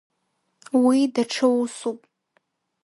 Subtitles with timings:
[0.83, 1.99] Уи даҽа усуп.